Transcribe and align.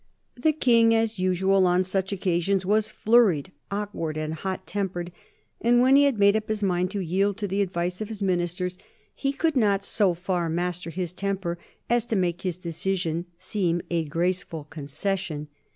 The 0.33 0.51
King, 0.51 0.95
as 0.95 1.19
usual 1.19 1.67
on 1.67 1.83
such 1.83 2.11
occasions, 2.11 2.65
was 2.65 2.89
flurried, 2.89 3.51
awkward, 3.69 4.17
and 4.17 4.33
hot 4.33 4.65
tempered, 4.65 5.11
and 5.61 5.79
when 5.79 5.95
he 5.95 6.05
had 6.05 6.17
made 6.17 6.35
up 6.35 6.47
his 6.49 6.63
mind 6.63 6.89
to 6.89 7.01
yield 7.01 7.37
to 7.37 7.47
the 7.47 7.61
advice 7.61 8.01
of 8.01 8.09
his 8.09 8.19
ministers 8.19 8.79
he 9.13 9.31
could 9.31 9.55
not 9.55 9.83
so 9.85 10.15
far 10.15 10.49
master 10.49 10.89
his 10.89 11.13
temper 11.13 11.59
as 11.87 12.07
to 12.07 12.15
make 12.15 12.41
his 12.41 12.57
decision 12.57 13.27
seem 13.37 13.79
a 13.91 14.03
graceful 14.05 14.63
concession. 14.63 15.49